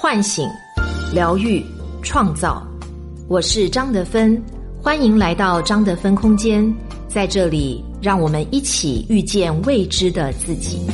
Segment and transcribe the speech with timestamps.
[0.00, 0.48] 唤醒、
[1.12, 1.60] 疗愈、
[2.04, 2.64] 创造。
[3.28, 4.40] 我是张德芬，
[4.80, 6.72] 欢迎来到张德芬空间。
[7.08, 10.86] 在这里，让我们一起遇见未知的自己。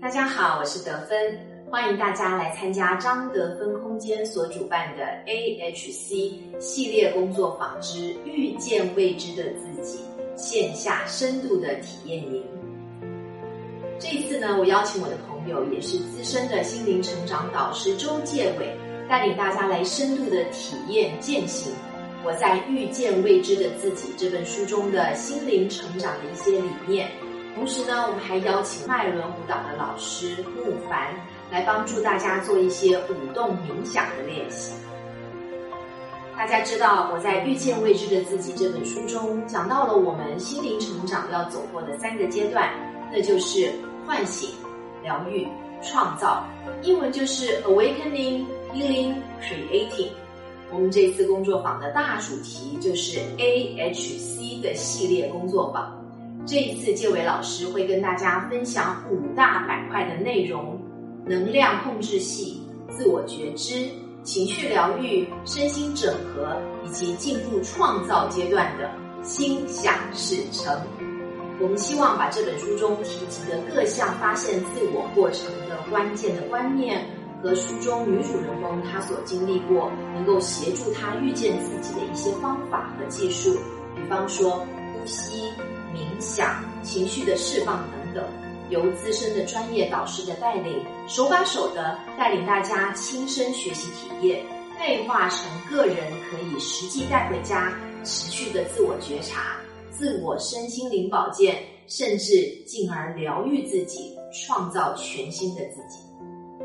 [0.00, 1.18] 大家好，我是德芬，
[1.68, 9.98] 欢迎大家来参加张德芬空间所主办的 AHC 系列工作坊之遇见未知的自己
[10.36, 12.40] 线下深度的体验营。
[14.02, 18.76] 这一次呢，我邀请我的朋友，也是资深的心灵成长导师周介伟，
[19.08, 21.72] 带领大家来深度的体验践行
[22.24, 27.12] 我在《遇见未知的自己》这本书中的心灵成长的一些理念。
[27.54, 31.14] 同时呢，我们还邀请脉轮舞蹈的老师木凡
[31.52, 34.72] 来帮助大家做一些舞动冥想的练习。
[36.36, 42.68] 大家知道，我在《遇见未知的自己》这本书中讲到了我们心灵成长要走过的三个阶段，
[43.12, 43.72] 那就是。
[44.06, 44.50] 唤醒、
[45.02, 45.46] 疗愈、
[45.82, 46.44] 创造，
[46.82, 50.08] 英文就是 awakening, healing, creating。
[50.72, 55.98] 我们这次工作坊的大主题就是 AHC 的系列工作坊。
[56.46, 60.80] 这一次，介伟老师会跟大家分享五大板块的内容：
[61.26, 63.86] 能量控制系、自我觉知、
[64.24, 68.90] 情绪疗愈、身心整合，以及进入创造阶段的
[69.22, 70.80] 心想事成。
[71.62, 77.06] 我们希望把这本书中提及的各项发现自我过程的关键的观念，
[77.40, 83.56] 和书中女主人公她所经历过，能够协助她遇见自己的一些方法和技术，
[83.94, 85.44] 比方说呼吸、
[85.94, 88.24] 冥想、情绪的释放等等，
[88.68, 94.44] 由资深的专业导师的带领，手把手的带领大家亲身学习体验，
[94.80, 95.96] 内化成个人
[96.28, 97.72] 可以实际带回家，
[98.02, 99.54] 持续的自我觉察。
[99.92, 105.98] 自我身心灵保健，甚至进而疗愈自己，创造全新的自己。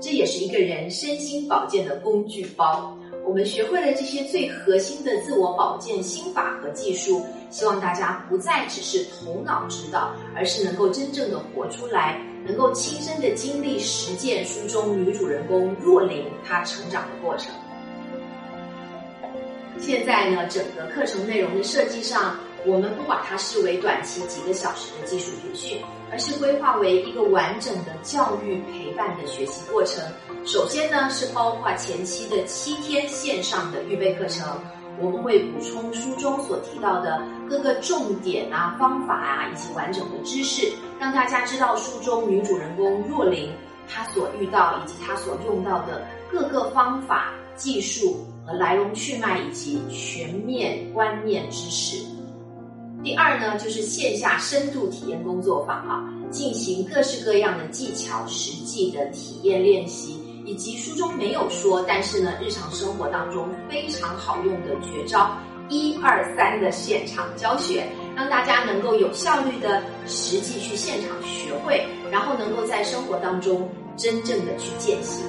[0.00, 2.96] 这也是一个人身心保健的工具包。
[3.26, 17.52] 我们学会了这些最核心的自我保健心法和技术，希望大家不再只是头脑知道，而是能够真正的活出来，能够亲身的经历实践书中女主人公若琳她成长的过程。
[19.78, 22.36] 现在呢，整个课程内容的设计上。
[22.66, 30.04] 我们不把它视为短期几个小时的技术培训，而是规划为一个完整的教育陪伴的学习过程。
[30.44, 34.46] 首先呢，是包括前期的七天线上的预备课程，
[34.98, 43.50] 我们会补充书中所提到的各个重点啊、方法啊以及完整的知识，让大家知道书中女主人公若琳
[43.88, 52.04] 她所遇到以及她所用到的各个方法、技术和来龙去脉以及全面观念知识。
[53.02, 65.34] 第二呢，就是线下深度体验工作坊啊，进行各式各样的技巧、实际的体验练习，以及书中没有说，但是呢，日常生活当中非常好用的绝招
[65.70, 75.24] 一二三的现场教学，让大家能够有效率的实际去现场学会，然后能够在生活当中真正的去践行。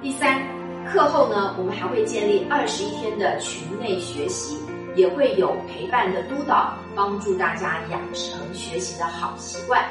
[0.00, 0.40] 第三，
[0.86, 4.56] 课后呢，我们还会建立二十一天的群内学习。
[4.94, 9.84] 也会有陪伴的督导，帮助大家养成学习的好习惯。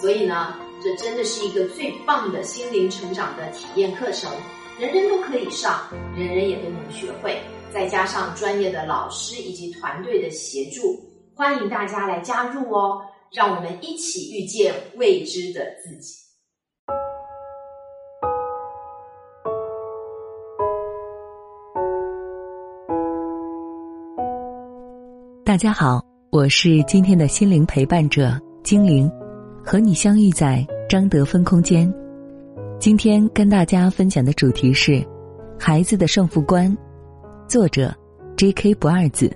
[0.00, 4.30] 所以呢，这真的是一个最棒的心灵成长的体验课程，
[4.78, 7.40] 人人都可以上，人人也都能学会。
[7.72, 11.00] 再加上专业的老师以及团队的协助，
[11.34, 13.00] 欢迎大家来加入哦！
[13.32, 16.23] 让我们一起遇见未知的自己。
[25.54, 29.08] 大家好，我是今天的心灵陪伴者精灵，
[29.64, 31.88] 和你相遇在张德芬空间。
[32.80, 34.90] 今天跟大家分享的主题是
[35.56, 36.68] 《孩子的胜负观》，
[37.48, 37.94] 作者
[38.36, 38.74] J.K.
[38.74, 39.30] 不二子。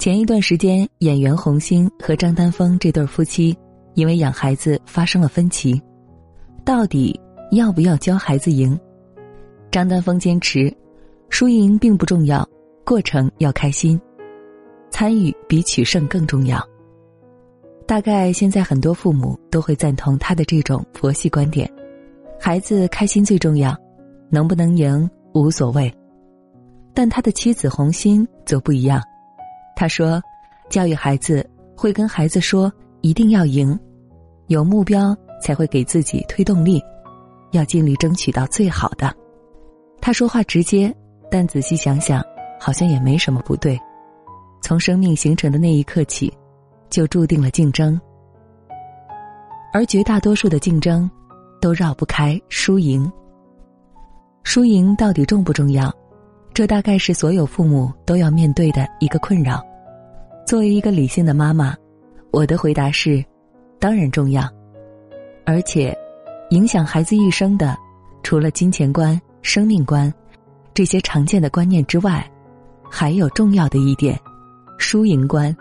[0.00, 3.56] 前一段时间，演员洪星和张丹峰这对夫妻
[3.94, 5.80] 因为养孩子发生了分歧，
[6.64, 7.16] 到底
[7.52, 8.76] 要不要教孩子赢？
[9.70, 10.76] 张丹峰坚持，
[11.28, 12.44] 输赢并不重要。
[12.84, 14.00] 过程要开心，
[14.98, 16.60] 参与比取胜更重要。
[17.86, 21.72] 大概现在很多父母都会赞同他的这种佛系观点：
[22.36, 23.76] 孩子开心最重要，
[24.28, 25.88] 能不能赢无所谓。
[26.92, 29.00] 但他的妻子红心则不一样，
[29.76, 30.20] 他说
[30.68, 33.78] ：“教育孩子会跟孩子说一定要赢，
[34.48, 36.82] 有目标才会给自己推动力，
[37.52, 39.14] 要尽力争取到最好的。”
[40.02, 40.92] 他说话直接，
[41.30, 42.20] 但仔细想想。
[42.60, 43.78] 好像也没什么不对，
[44.68, 46.30] 从生命形成的那一刻起，
[46.90, 47.98] 就注定了竞争。
[49.72, 51.10] 而绝大多数的竞争，
[51.58, 53.10] 都绕不开输赢。
[54.42, 55.90] 输赢到底重不重要？
[56.52, 59.64] 这大概是所有父母都要面对的一个困扰。
[60.46, 61.74] 作为一个理性的妈妈，
[62.30, 63.24] 我的回答是：
[63.78, 64.46] 当然重要。
[65.46, 65.96] 而且，
[66.50, 67.74] 影响孩子一生的，
[68.22, 70.12] 除了金钱观、生命观
[70.74, 72.22] 这些常见的观念之外，
[72.90, 74.14] 还有重要的一点——
[74.78, 75.54] 输赢观。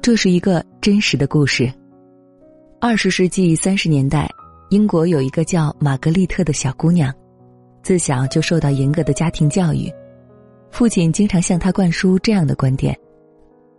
[0.00, 1.70] 这是一个真实的故事。
[2.80, 4.30] 二十世纪三十年代，
[4.68, 7.12] 英国有一个叫玛格丽特的小姑娘。
[7.82, 9.90] 自小就受到严格的家庭教育，
[10.70, 12.96] 父亲经常向他灌输这样的观点：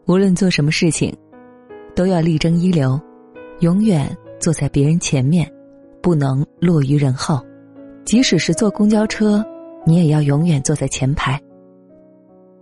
[0.08, 1.16] 无论做什么事情，
[1.96, 3.00] 都要力争一流，
[3.60, 4.10] 永远
[4.40, 5.50] 坐在别人前面，
[6.02, 7.40] 不能落于人后。
[8.04, 9.46] 即使是坐公交车，
[9.86, 11.40] 你也要永远坐在前排。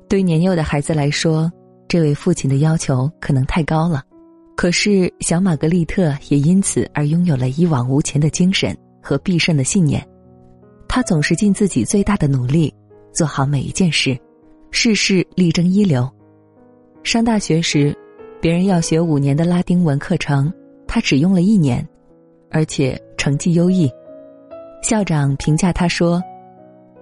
[0.09, 1.51] 对年幼的孩子来说，
[1.87, 4.03] 这位父亲的要求可能太高了。
[4.55, 10.05] 可是小玛格丽特也因此而拥有了一往无前的精神和必胜的信念。
[10.87, 12.73] 他总是尽自己最大的努力，
[13.11, 14.17] 做好每一件事，
[14.71, 16.09] 事事力争一流。
[17.03, 17.95] 上大学时，
[18.41, 20.51] 别人要学五年的拉丁文课程，
[20.87, 21.87] 他只用了一年，
[22.49, 23.91] 而且成绩优异。
[24.81, 26.23] 校长评价他说：“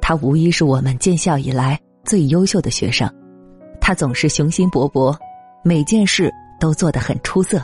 [0.01, 3.11] 他无疑是我们建校以来最优秀的学生。
[3.81, 5.15] 他总是雄心勃勃，
[5.63, 7.61] 每件事都做得很出色。”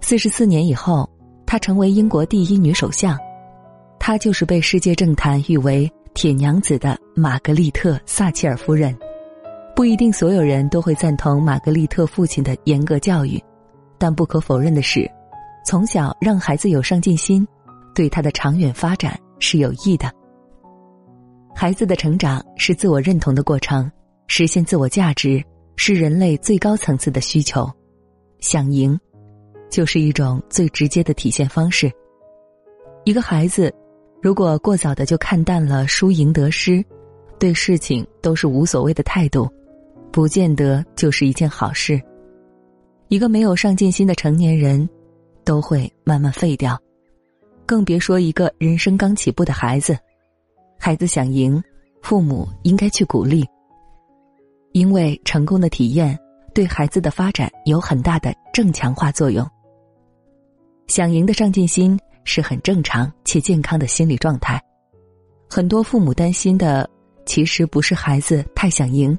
[0.00, 1.08] 四十四年以后，
[1.46, 3.18] 他成为英国第一女首相。
[3.98, 8.94] 她就是被世界政坛誉为“铁娘子”的玛格丽特·撒切尔夫人。
[9.74, 13.42] 不一定所有人都会赞同玛格丽特父亲的严格教育，
[13.96, 15.10] 但不可否认的是，
[15.64, 17.48] 从小让孩子有上进心，
[17.94, 20.12] 对他的长远发展是有益的。
[21.54, 23.90] 孩子的成长是自我认同的过程，
[24.26, 25.42] 实现自我价值
[25.76, 27.70] 是人类最高层次的需求。
[28.40, 28.98] 想赢，
[29.70, 31.90] 就是一种最直接的体现方式。
[33.04, 33.72] 一个孩子。
[34.22, 36.82] 如果过早的就看淡了输赢得失，
[37.38, 39.46] 对事情都是无所谓的态度，
[40.10, 42.00] 不见得就是一件好事。
[43.08, 44.88] 一个没有上进心的成年人，
[45.44, 46.80] 都会慢慢废掉，
[47.66, 49.94] 更别说一个人生刚起步的孩子。
[50.78, 51.62] 孩子想赢，
[52.02, 53.44] 父母应该去鼓励，
[54.72, 56.18] 因为成功的体验
[56.54, 59.48] 对孩子的发展有很大的正强化作用。
[60.86, 61.98] 想赢的上进心。
[62.26, 64.58] 是很正常且健康的心理状态。
[65.46, 66.88] 很多父母担心的，
[67.26, 69.14] 其实不是孩子太想赢，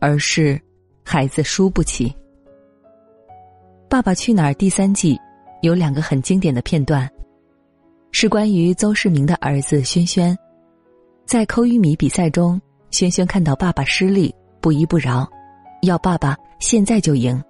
[0.00, 0.60] 而是
[1.04, 2.08] 孩子输不起。
[3.88, 5.16] 《爸爸去哪儿》第三季
[5.60, 7.08] 有两个很经典的片段，
[8.10, 10.36] 是关于邹市明的儿子轩轩。
[11.24, 12.60] 在扣玉米比赛中，
[12.90, 15.26] 轩轩看到爸爸失利，不依不饶，
[15.82, 17.42] 要爸爸现在就赢。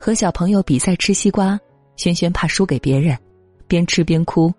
[0.00, 1.58] 和小朋友比赛吃西瓜，
[1.96, 3.16] 轩轩怕输给别人。
[3.66, 4.50] 边吃边哭，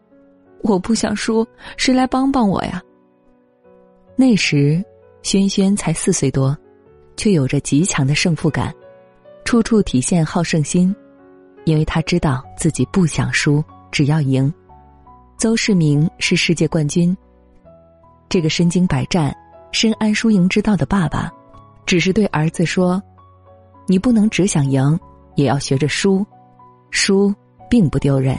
[0.62, 1.44] 我不想输，
[1.78, 2.80] 谁来帮帮我呀？
[4.16, 4.84] 那时，
[5.24, 6.56] 轩轩才四岁多，
[7.18, 8.72] 却有着极强的胜负感，
[9.46, 10.96] 处处体现好胜心，
[11.64, 14.54] 因为他知道自己不想输，只要赢。
[15.38, 17.18] 邹市明是世界冠军。
[18.30, 19.36] 这个身经百战、
[19.72, 21.32] 深谙输赢之道的爸爸，
[21.86, 23.02] 只是对儿子说
[23.88, 24.98] ：“你不能只想赢，
[25.36, 26.24] 也要学着输，
[26.92, 27.34] 输
[27.68, 28.38] 并不丢人。”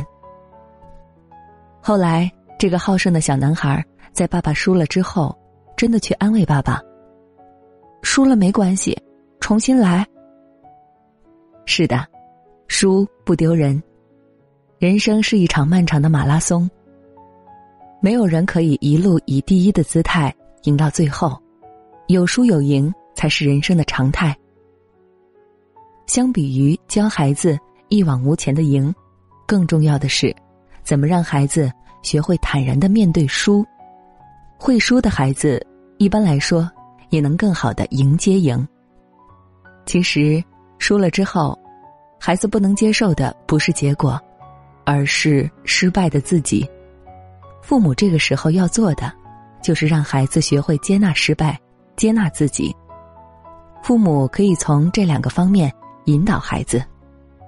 [1.83, 5.37] 后来，这个好胜的小男孩在爸爸输了之后，
[5.77, 6.81] 真的去安慰爸爸
[8.03, 8.97] ：“输了没关系，
[9.41, 10.07] 重新来。”
[11.67, 12.07] 是的，
[12.69, 13.83] 输不丢人。
[14.79, 16.71] 人生是一场漫长的马拉松，
[18.01, 21.39] 没有人可以一路以第一的姿态赢到最后，
[22.09, 24.35] 有输有赢才是人生的常态。
[26.07, 28.93] 相比于教孩子一往无前的赢，
[29.47, 30.35] 更重要的是。
[30.83, 31.71] 怎么让孩子
[32.03, 33.65] 学会坦然的面对输？
[34.59, 35.65] 会输的孩子，
[35.99, 36.69] 一般来说
[37.11, 38.67] 也能更好的迎接赢。
[39.85, 40.43] 其实，
[40.79, 41.57] 输了之后，
[42.19, 44.19] 孩子不能接受的不是结果，
[44.85, 46.69] 而是失败的自己。
[47.63, 49.13] 父母这个时候要做的，
[49.63, 51.59] 就是让孩子学会接纳失败，
[51.97, 52.75] 接纳自己。
[53.83, 55.73] 父母可以从这两个方面
[56.05, 56.85] 引导孩子，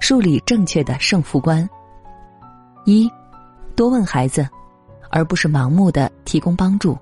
[0.00, 1.68] 树立正确的胜负观。
[2.84, 3.10] 一。
[3.74, 4.46] 多问孩子，
[5.10, 6.96] 而不是盲目的提供帮助。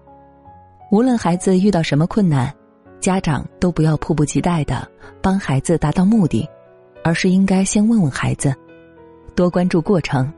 [0.93, 2.55] 无论孩子遇到什么困难，
[3.01, 4.89] 家长都不要迫不及待的
[5.21, 6.49] 帮孩子达到目的，
[7.03, 8.55] 而是应该先问问孩子，
[9.35, 10.33] 多关注过程。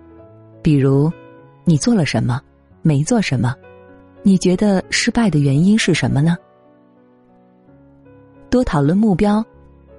[0.63, 1.13] 比如，
[1.65, 2.41] 你做了什么，
[2.83, 3.55] 没做什么，
[4.23, 6.37] 你觉得失败的原因是什么呢？
[8.51, 9.45] 多讨论目标，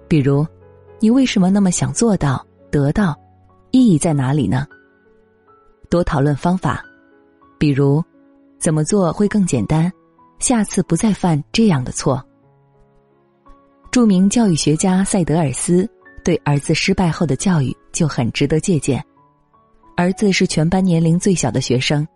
[0.07, 0.45] 比如，
[0.99, 3.17] 你为什么那么想做到、得到，
[3.71, 4.67] 意义在哪里呢？
[5.89, 6.83] 多讨论方法，
[7.57, 8.03] 比如
[8.59, 9.91] 怎么做会更简单，
[10.39, 12.23] 下次不再犯这样的错。
[13.91, 15.87] 著名教育学家塞德尔斯
[16.23, 19.03] 对儿子失败后的教育就很值得借鉴。
[19.95, 22.07] 儿子是全班年龄最小的学生，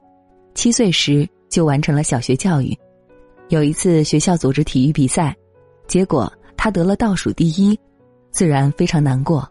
[0.58, 2.76] 七岁时就完成了小学教育。
[3.50, 5.34] 有一次学校组织体育比赛，
[5.86, 7.80] 结果他得了倒数第一，
[8.32, 9.48] 自然非常难过。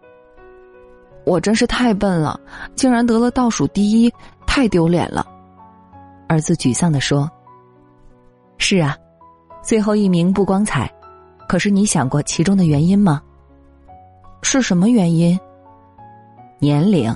[1.24, 2.40] 我真是太笨了，
[2.74, 4.12] 竟然得了倒数第一，
[4.48, 5.24] 太丢脸了。
[6.26, 7.30] 儿子沮丧地说
[8.58, 8.96] ：“是啊，
[9.62, 10.92] 最后一名不光彩，
[11.48, 13.22] 可是你想过其中的原因吗？
[14.42, 15.38] 是什么原因？
[16.58, 17.14] 年龄，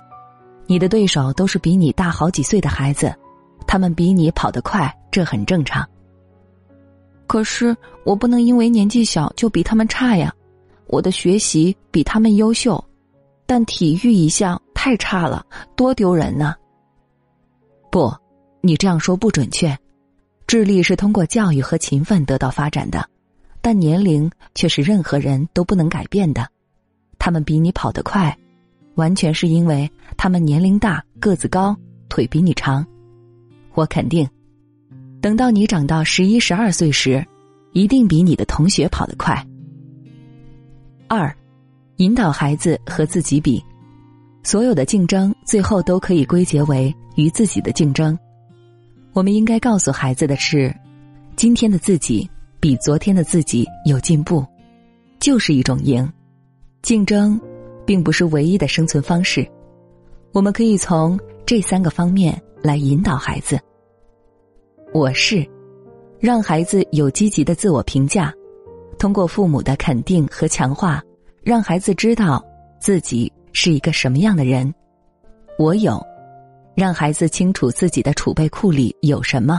[0.67, 3.13] 你的对手都是比你大好几岁的孩子，
[3.67, 5.89] 他们比你跑得快，这很正常。
[7.27, 10.35] 可是我不能因为年纪小就比他们差呀，
[10.87, 12.83] 我的学习比他们优秀。”
[13.47, 16.55] 但体育一项太差了，多丢人呢！
[17.91, 18.09] 不，
[18.61, 19.77] 你这样说不准确。
[20.47, 23.05] 智力是通过教育和勤奋得到发展的，
[23.61, 26.49] 但年龄却是任何人都不能改变的。
[27.19, 28.39] 他们比你跑得快，
[28.95, 31.77] 完全是因为他们年龄大、个子高、
[32.09, 32.87] 腿比你长。
[33.81, 34.29] 我肯定，
[35.23, 37.27] 等到你长到十一、十二岁时，
[37.73, 39.43] 一定比你的同学跑得快。
[41.09, 41.35] 二。
[41.97, 43.63] 引导孩子和自己比，
[44.43, 48.19] 所有的竞争最后都可以归结为与自己的竞争。
[49.13, 50.75] 我们应该告诉孩子的是，
[51.37, 52.27] 今天的自己
[52.59, 54.43] 比昨天的自己有进步，
[55.19, 56.11] 就是一种赢。
[56.81, 57.39] 竞争
[57.85, 59.47] 并不是唯一的生存方式，
[60.33, 63.61] 我们可以从这三个方面来引导孩子。
[64.93, 65.47] 我是
[66.19, 68.35] 让孩子有积极的自我评价，
[68.99, 71.03] 通过父母的肯定和强化。
[71.43, 72.45] 让孩子知道
[72.79, 74.73] 自己是一个什么样的人。
[75.59, 75.99] 我有，
[76.75, 79.59] 让孩子清楚自己的储备库里有什么，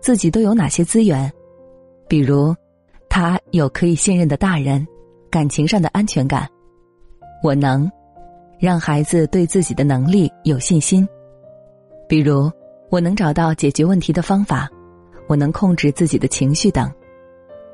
[0.00, 1.30] 自己都有哪些资源。
[2.08, 2.54] 比如，
[3.08, 4.86] 他有可以信任的大人，
[5.30, 6.48] 感情上的安全感。
[7.42, 7.90] 我能
[8.58, 11.06] 让孩子对自己的能力有信心。
[12.08, 12.50] 比如，
[12.90, 14.68] 我能找到解决问题的方法，
[15.28, 16.92] 我能控制自己的情绪等。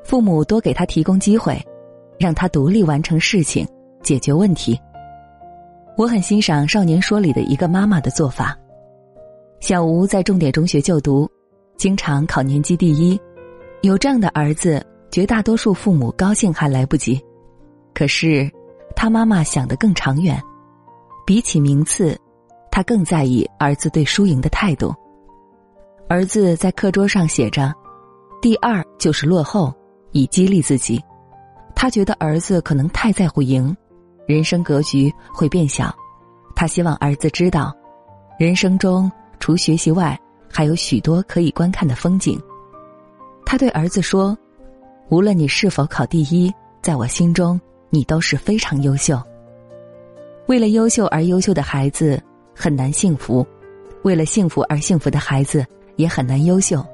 [0.04, 1.60] 父母多给他提供机会。
[2.18, 3.68] 让他独立完成事情，
[4.02, 4.80] 解决问题。
[5.98, 8.58] 我很欣赏《少年说》里的一个妈妈的做法。
[9.60, 11.30] 小吴在重点中学就读，
[11.76, 13.20] 经常考年级第一。
[13.82, 17.22] 有这样的儿子，绝大多数父母高兴还来不及。
[17.92, 18.50] 可是，
[18.94, 20.42] 他妈妈想得更长远，
[21.26, 22.18] 比起名次，
[22.70, 24.90] 他更在意儿子对输赢的态度。
[26.08, 27.74] 儿子在课桌上写着
[28.40, 29.74] ：“第二就是落后”，
[30.12, 31.02] 以激励自己。
[31.74, 33.76] 他觉得儿子可能太在乎赢，
[34.24, 35.92] 人生格局会变小。
[36.54, 37.74] 他希望儿子知道，
[38.38, 39.10] 人生中
[39.40, 42.40] 除学习外，还有许多可以观看的风景。
[43.44, 44.38] 他对儿子说
[45.10, 47.60] ：“无论你是否考第一，在我心中，
[47.90, 49.20] 你都是非常优秀。
[50.46, 52.22] 为了优秀而优秀的孩子
[52.54, 53.44] 很难幸福，
[54.02, 56.84] 为了幸福而幸福的孩子也很难优秀。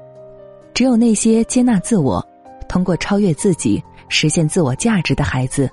[0.73, 2.25] 只有那些接纳自我，
[2.67, 5.67] 通过超越自己。”实现自我价值的孩子，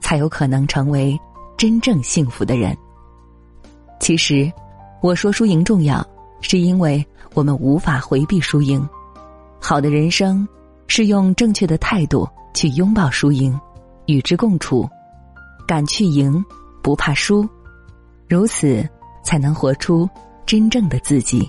[0.00, 1.16] 才有可能成为
[1.56, 2.76] 真正幸福的人。
[4.00, 4.50] 其实，
[5.00, 6.04] 我说输赢重要，
[6.40, 8.84] 是因为我们无法回避输赢。
[9.60, 10.48] 好的人生
[10.88, 13.56] 是用正确的态度去拥抱输赢，
[14.06, 14.88] 与之共处，
[15.64, 16.44] 敢去赢，
[16.82, 17.48] 不怕输，
[18.28, 18.84] 如此
[19.22, 20.08] 才能活出
[20.44, 21.48] 真正的自己。